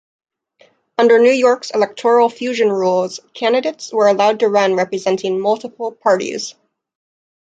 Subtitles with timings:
[0.97, 6.55] Under New York's electoral fusion rules, candidates were allowed to run representing multiple parties.